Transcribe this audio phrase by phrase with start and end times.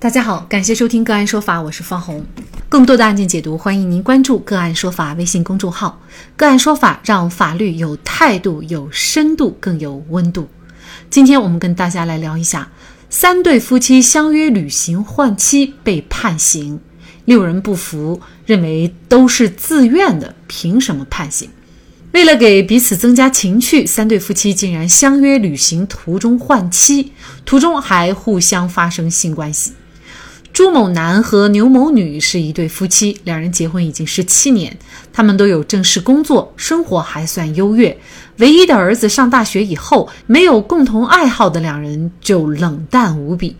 [0.00, 2.24] 大家好，感谢收听个案说法，我是方红。
[2.70, 6.00] 更多的案件解读，欢迎您关注个案说法微信公众号。
[6.38, 10.48] 个案说法让法律有态度、有深度、更有温度。
[11.10, 12.70] 今天我们跟大家来聊一下，
[13.10, 16.80] 三对夫妻相约旅行换妻被判刑，
[17.26, 21.50] 六人不服，认为都是自愿的，凭什么判刑？
[22.12, 27.12] 为了给彼此增加情趣，三对夫妻竟然相约旅行途中换妻，
[27.44, 29.74] 途中还互相发生性关系。
[30.60, 34.76] 朱某男和牛某女是一对夫妻，两人结婚已经十七年，
[35.10, 37.96] 他们都有正式工作，生活还算优越。
[38.36, 43.56] 唯一的儿子上大学以后，没有共同爱好的两人就冷淡无比。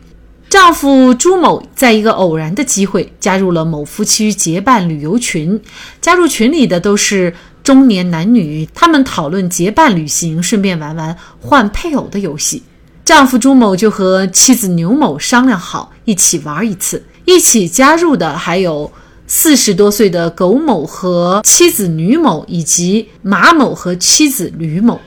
[0.50, 5.58] 丈夫朱某在一个偶然的机会加入了某夫妻结伴旅游群，
[6.02, 12.62] 加入群里的都是中年男女，他们讨论结伴旅行，顺便玩玩换配偶的游戏。
[13.10, 18.92] 丈夫朱某就和妻子牛某商量好一起玩一次，一起加入的还有
[19.26, 25.00] 四十多岁的苟某和妻子吕某，以及马某和妻子吕某。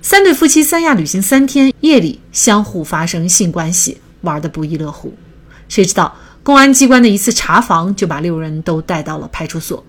[0.00, 5.12] 三对夫妻三亚旅行三天，夜里相互发生性关系，玩得不亦乐乎。
[5.68, 9.84] 谁知道公安机关的一次查房，就把六人都带到了派出所。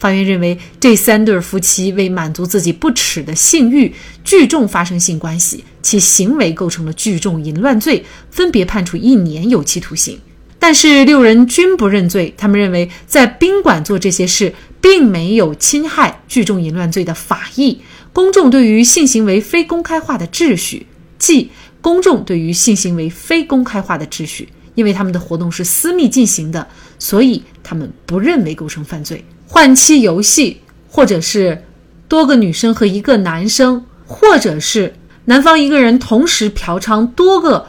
[0.00, 10.18] 法院认为，这三对夫妻为满足自己不耻的性欲，聚众发生性关系，其行为构成了聚众淫乱罪，分别判处一年有期徒刑。
[10.58, 17.80] 但是六人均不认罪，他们认为在宾馆做这些事，并没有侵害聚众淫乱罪的法益。
[18.12, 20.86] 公众对于性行为非公开化的秩序，
[21.18, 21.50] 即
[21.82, 26.66] 公众对于性行为非公开化的秩序，因为他们的活动是私密进行的，
[26.98, 29.22] 所以他们不认为构成犯罪。
[29.52, 31.64] 换妻游戏，或者是
[32.06, 37.66] 多个女生和一个男生，或者是男方一个人同时嫖娼多个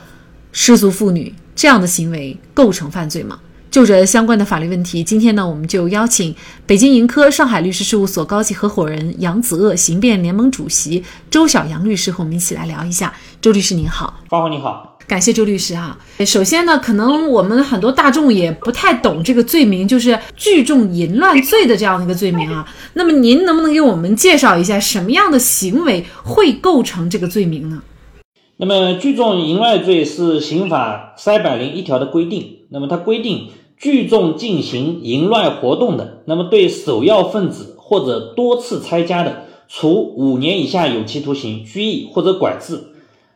[0.51, 3.39] 失足妇女，这样的行为构成犯罪吗？
[3.71, 6.35] 就这相关的法律问题，今天呢，我们就邀请
[6.67, 13.11] 北京盈科上海律师事务所高级合伙人杨子鄂、刑辩联盟主席周小杨律师和我们一起来聊一下。
[13.41, 14.90] 周律师您好，方红你好。
[15.07, 15.97] 感谢周律师哈。
[16.25, 22.65] 首先呢，可能我们很多大众也不太懂这个罪名，就是聚众淫乱罪的这样的一个罪名啊。
[22.93, 27.81] 那么您能不能给我们介绍一下，什么样的行为会构成这个罪名呢？
[28.57, 32.59] 那么聚众淫乱罪是刑法三百零一条的规定。
[32.69, 42.79] 那么它规定，聚众进行淫乱活动的，那么对首要分子或者多次参加的，处五年以下有期徒刑、拘役或者管制。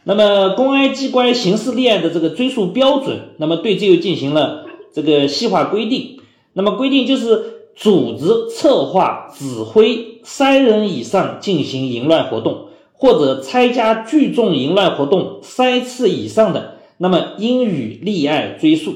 [0.08, 6.20] 那么，公安机关刑事立案的这个追诉标准，那么对这又进行了这个细化规定。
[6.54, 18.94] 那么规定就是组织、策划、指挥三人以上进行淫乱活动，或者参加聚众淫乱活动三次以上的，那么应予立案追诉。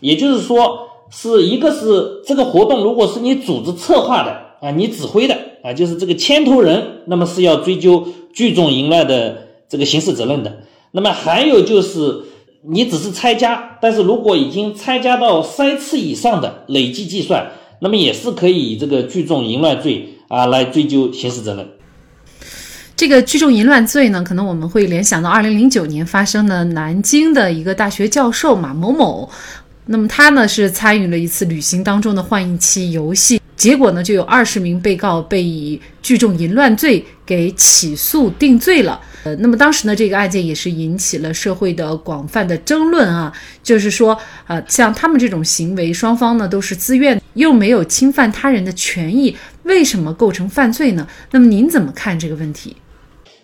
[0.00, 0.80] 也就是说，
[1.10, 4.30] 是一个是这个活动，如果是你组织策划的
[4.60, 9.48] 啊，你指挥的啊，就是这个牵头人，那么是要追究聚众淫乱的。
[9.72, 10.54] 这个刑事责任的，
[10.90, 12.24] 那么还有就是
[12.62, 17.50] 你只是参加，但是如果已经参加到三次以上的累计计算，
[17.80, 21.66] 那么也是可以以这个聚众淫乱罪啊来追究刑事责任。
[22.94, 29.30] 这个聚众淫乱罪呢，可能我们会联想到二零零九年发生的南京的一个大学教授马某某，
[29.86, 33.40] 那么他呢是参与了一次旅行当中的换一期游戏。
[33.62, 39.00] 结果呢，就有二十名被告被以聚众淫乱罪给起诉定罪了。
[39.22, 44.18] 呃，那么当时呢，这个案件也是引起了社会的广泛的争论啊，就是说，
[44.48, 51.06] 呃，像他们这种行为，双方呢都是自愿，又没有侵犯他人的权益，为什么构成犯罪呢？
[51.30, 52.74] 那么您怎么看这个问题？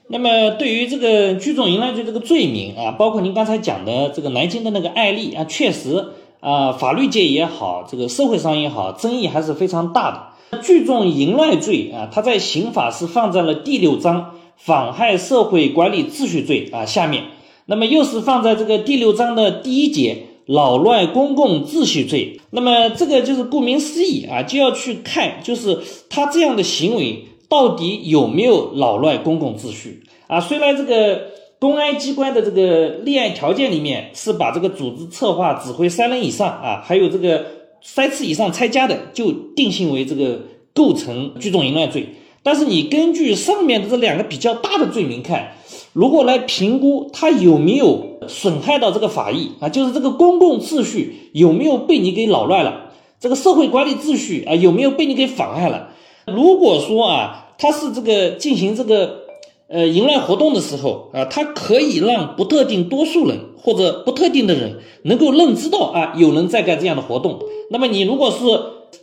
[0.08, 6.04] 那么对于这个聚众淫乱罪这个罪名啊，包括您刚才讲的这个南京的那个案例啊，确实。
[6.40, 10.10] 啊，法律界也好，这个社会上也好，争议还是非常大
[10.50, 10.60] 的。
[10.62, 17.24] 聚众淫乱罪啊，它在刑法是放在了第六章妨害社会管理秩序罪啊下面，
[17.66, 22.40] 那么又是放在这个第六章的第一节扰乱公共秩序罪。
[22.50, 30.40] 那么这个就是顾名思义啊，就要去看，就是他这样的行为到底有没有扰乱公共秩序啊？
[30.40, 31.37] 虽然这个。
[31.60, 37.44] 公安机关的这个立案条件里面是把这个组织策划、指挥三人以上啊，还有这个
[37.82, 40.40] 三次以上参加的，就定性为这个
[40.72, 42.14] 构成聚众淫乱罪。
[42.44, 45.54] 但是你根据上面的这两个比较大的罪名看，
[45.92, 55.88] 如果来评估他有没有损害到这个法益啊，就是这个公共秩序有没有被你给扰乱了，这个社会管理秩序啊有没有被你给妨碍了？
[56.24, 59.26] 如果说啊，他是这个进行这个。
[59.68, 67.38] 呃淫乱活动的时候啊，它可以让不特定多数人或者不特定的人能够认知到啊有人在干这样的活动。
[67.70, 68.38] 那么你如果是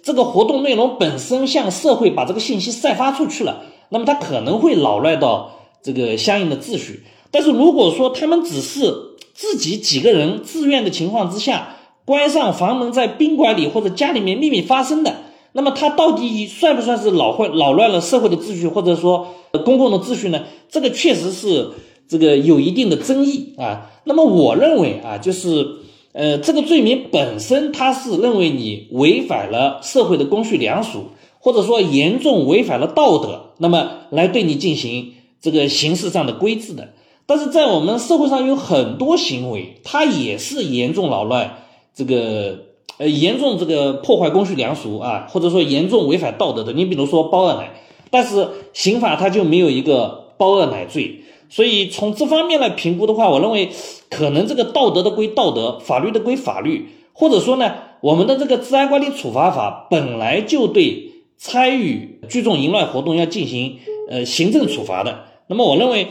[0.01, 5.51] 这个活动内容本身向社会把这个信息散发出去了，那么它可能会扰乱到
[5.83, 7.03] 这个相应的秩序。
[7.29, 8.91] 但是如果说他们只是
[9.33, 11.75] 自己几个人自愿的情况之下，
[12.06, 15.13] 关上房门在宾馆里或者家里面秘密发生的，
[15.57, 19.27] 那么它到底算不算是扰坏扰乱了社会的秩序，或者说
[19.63, 20.43] 公共的秩序呢？
[20.69, 21.69] 这个确实是
[22.09, 23.89] 这个有一定的争议啊。
[24.03, 25.65] 那么我认为啊，就是
[26.11, 31.05] 呃，这个罪名本身它是认为你违反了社会的公序良俗，
[31.39, 36.89] 或者说严重违反了道德，那么来对你进行这个刑事上的规制的。
[37.25, 41.59] 但是在我们社会上有很多行为，它也是严重扰乱
[41.95, 42.64] 这个
[42.97, 46.74] 呃严重这个破坏公序良俗啊，或者说严重违反道德的。
[46.74, 47.71] 你比如说包二奶，
[48.09, 53.69] 但是刑法它就没有一个包二奶罪，所以从这方面来评估的话，我认为
[54.09, 63.77] 可能这个道德的归道德，法律的归法律，或者说呢，我们的这个治安管理处罚法本来就对参与聚众淫乱活动要进行
[64.09, 66.07] 呃行政处罚的，那么我认为。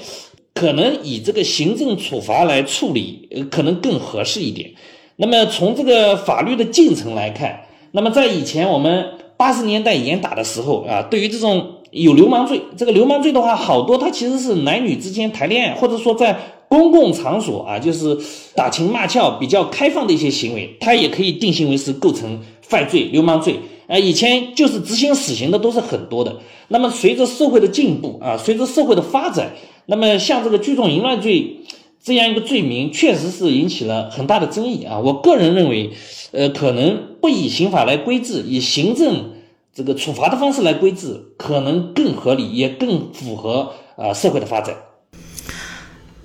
[0.57, 4.71] 可能以这个行政处罚来处理，呃，可能更合适一点。
[5.17, 7.61] 那么从这个法律的进程来看，
[7.93, 9.07] 那么在以前我们
[9.37, 16.37] 八十年代严打的时候啊，对于这种有流氓罪，这个流氓罪的话，好多它其实是男女之间谈恋爱，或者说在
[16.69, 18.19] 公共场所啊，就是
[18.57, 23.61] 打情骂俏、比较开放的一些行为，它也可以定性为是构成犯罪、流氓罪。
[23.87, 26.35] 啊，以前就是执行死刑的都是很多的。
[26.69, 29.53] 那么随着社会的进步啊，随着社会的发展。
[29.87, 31.59] 那么像这个聚众淫乱罪
[32.05, 34.99] 这样一个罪名，确实是引起了很大的争议啊。
[34.99, 35.91] 我个人认为，
[36.33, 39.31] 呃，可能不以刑法来规制，以行政
[39.75, 44.77] 这个处罚的方式来规制，可能更合理，也更符合啊社会的发展。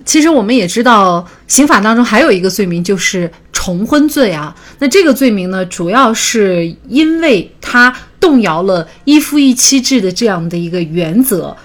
[0.04, 4.54] 其实我们也知道，刑法当中还有一个罪名就是重婚罪啊。
[4.80, 11.56] 那这个罪名呢，主要是因为它动摇了一夫一妻制的这样的一个原则。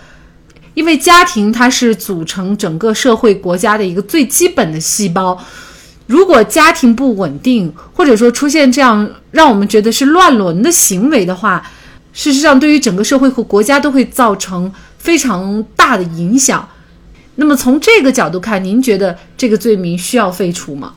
[0.75, 5.41] 因为家庭它是组成整个社会国家的一个最基本的细胞，
[6.05, 11.65] 如果家庭不稳定，或者说出现这样让我们觉得是乱伦的行为的话，
[12.11, 16.69] 事实上对于整个社会和国家都会造成非常大的影响。
[17.37, 20.95] 那么从这个角度看，您觉得这个罪名需要废除吗？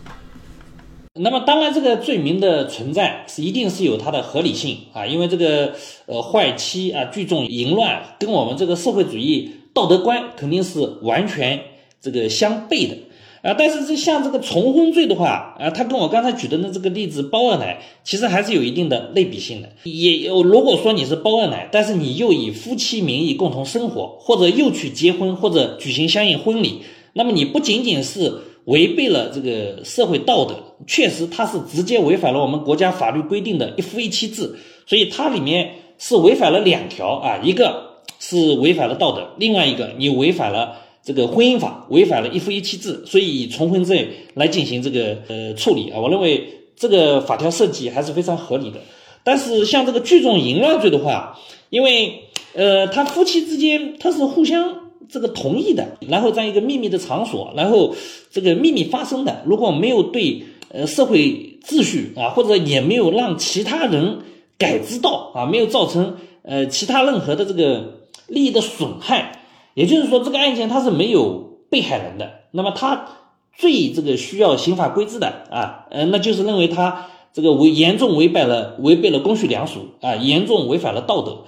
[1.21, 5.75] 那么当然，这个罪名的存在是一定是有它的合理性啊，因为这个
[6.07, 9.55] 呃坏妻啊聚众淫乱跟我们这个社会主义。
[9.79, 11.61] 道德观肯定是完全
[12.01, 12.97] 这个相悖的
[13.43, 19.69] 啊，但是这像这个重婚罪的话啊，他跟我刚才举的那这个例子包二奶，其实还是有一定的类比性的。
[19.85, 26.81] 也有如果说你是包二奶，但是你又以夫妻名义共同生活，或者又去结婚或者举行相应婚礼，
[27.13, 28.33] 那么你不仅仅是
[28.65, 30.57] 违背了这个社会道德，
[30.89, 37.88] 确实它是直接违反了我们国家法律规定的一夫一妻制，所以它里面是违反了两条啊，一个。
[38.19, 48.81] 是违反了道德，另外一个你违反了这个婚姻法，违反了一夫一妻制，所以以重婚罪来进行这个呃处理啊，我认为这个法条设计还是非常合理的。
[49.23, 51.38] 但是像这个聚众淫乱罪的话，
[51.70, 52.25] 因为
[52.55, 57.94] 呃他夫妻之间他是互相这个同意的，然后在一个秘密的场所，然后
[58.31, 64.19] 这个秘密发生的，如果没有对呃社会秩序啊，或者也没有让其他人
[64.58, 67.97] 感知到啊，没有造成呃其他任何的这个。
[68.29, 69.43] 利益的损害，
[69.75, 73.08] 也就是说，这个案件它是没有被害人的，那么他
[73.56, 81.44] 最这个需要刑法规制的啊，呃，那就是认为他这个违严重违背了违背了公序良俗啊，严重违反了道德，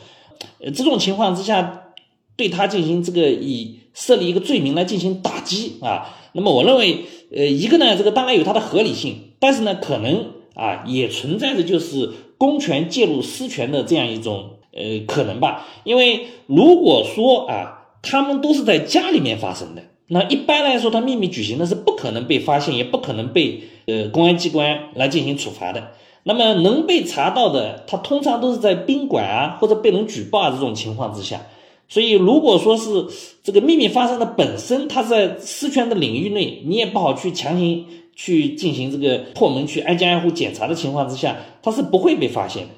[0.63, 1.85] 呃，这种情况之下，
[2.37, 7.05] 对他进行这个以设立一个罪名来进行打击啊，那么我认为，
[7.37, 14.60] 呃，一个呢，这个当然有它的合理性，但是呢，可能啊也存在着就是公权介入私权的这样一种。
[14.73, 25.93] 呃，可能吧，因为如果说啊，他们都是在家里面发生的，那一般来说，他秘密举行的是不可能被发现，也不可能被呃公安机关来进行处罚的。
[26.23, 31.41] 那么能被查到的，他通常都是在宾馆啊，或者被人举报啊这种情况之下。
[31.89, 33.07] 所以，如果说是
[33.43, 37.85] 这个秘密发生的本身，它在私权的领域内，你也不好去强行
[38.15, 42.69] 去进行这个破门去挨家挨户检查的情况之下，它是不会被发现的。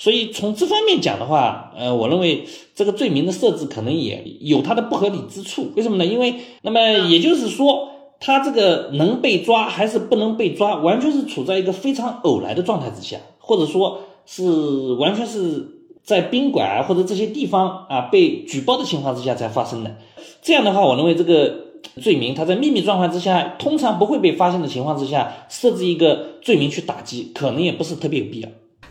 [0.00, 5.70] 所以从这方面讲的话，呃，我认为这个罪名的设置可能也有它的不合理之处。
[5.76, 6.06] 为什么呢？
[6.06, 6.80] 因为那么
[7.10, 7.86] 也就是说，
[8.18, 15.68] 他这个能被抓还是不能被抓，完全是处在一个非常偶然的状态之下，或者说是完全是
[16.02, 19.94] 在宾馆啊或者这些地方啊被举报的情况之下才发生的。
[20.40, 21.54] 这样的话，我认为这个
[22.00, 28.48] 罪名，它在秘密状况之下，通常不会被发现的情况之下，设置一个罪名去打击，可能也不是特别有必要。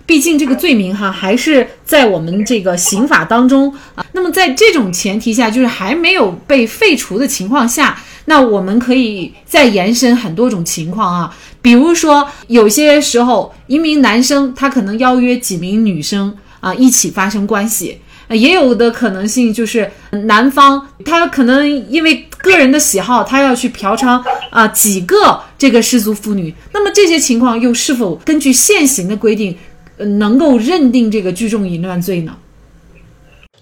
[0.09, 4.03] 毕竟这个罪名哈，还是在我们这个刑法当中啊。
[4.13, 11.37] 那么在这种前提下，就是还没有被废除的情况下，那我们可以再延伸很多种情况啊。
[11.61, 17.99] 比如说，有些时候一名男生他可能邀约几名女生啊一起发生关系。
[18.29, 26.53] 也有的可能性就是男方他可能因为个人的喜好，他要去嫖娼啊几个这个失足妇女。
[26.71, 29.57] 那么这些情况又是否根据现行的规定，
[30.05, 32.37] 能够认定这个聚众淫乱罪呢？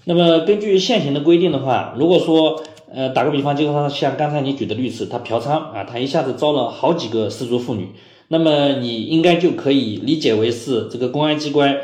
[0.04, 7.88] 那么根据现行的规定的话，如果说呃打个比方，就是说像刚才你举的律师，他嫖娼啊，他一下子招了好几个失足妇女，
[8.28, 11.76] 那么你应该就可以理解为是这个公安机关。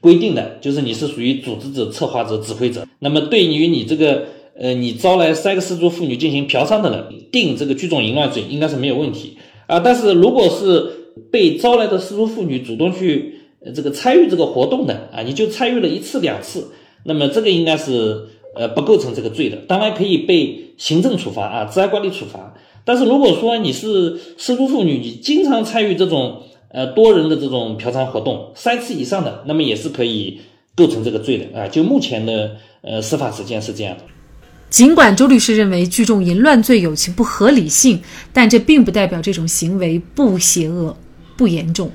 [0.00, 2.84] 规定的就是你是属于组织者、策划者、指挥者。
[2.98, 4.24] 那么对于你这个
[4.58, 9.36] 呃，你招来三个失足妇女进行嫖娼的人，定这个聚众淫乱罪应该是没有问题
[9.68, 9.78] 啊。
[9.78, 13.41] 但是如果是被招来的失足妇女主动去
[13.74, 16.68] 这个参与这个活动的啊，你就参与了一次两次，
[17.04, 22.54] 那么这个应该是呃不构成这个罪的，当然可以被行政处罚啊，治安管理处罚。
[22.84, 26.42] 但是如果说你是失足妇女，你经常参与这种。
[26.74, 30.40] 呃，多人的这种嫖娼活动三次以上的，那么也是可以
[30.74, 31.68] 构成这个罪的啊。
[31.68, 34.04] 就目前的呃司法实践是这样的。
[34.70, 38.00] 尽管周律师认为聚众淫乱罪有其不合理性，
[38.32, 40.96] 但这并不代表这种行为不邪恶、
[41.36, 41.90] 不严重、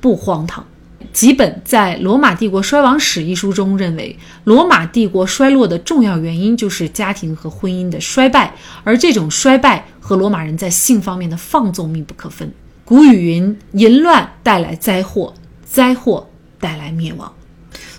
[0.00, 0.66] 不荒唐。
[1.12, 12.52] 吉本在《罗马帝国衰亡史》一书中认为，罗马帝国衰落的重要原因就是家庭和婚姻的衰败，而这种衰败和罗马人在性方面的放纵密不可分。
[12.84, 15.34] 古语云：“淫乱带来灾祸，
[15.64, 16.28] 灾祸
[16.60, 17.32] 带来灭亡。”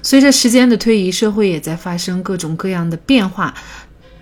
[0.01, 3.53] 随着时间的推移，社会也在发生各种各样的变化。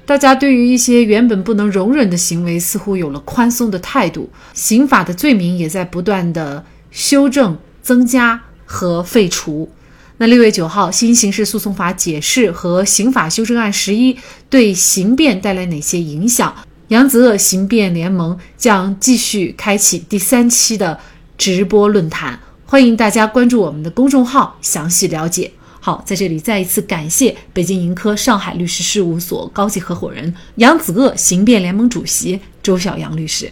[0.08, 4.30] 大家对于一些原本不能容忍的行为，似乎有了宽松的态度。
[4.54, 9.70] 刑法的罪名也在不断的修正、增加和废除。
[10.18, 14.18] 那六月九号，新刑事诉讼法解释和刑法修正案十一
[14.50, 16.56] 对刑辩带来哪些影响？
[16.88, 21.00] 扬子鳄刑辩联盟将继续开启第三期的
[21.38, 25.52] 直播论坛，欢迎大家关注我们的公众号，详细了解。
[25.80, 33.52] 好，在这里再一次感谢北京盈科上海律师事务所高级合伙人、扬子鳄刑辩联盟主席周晓阳律师。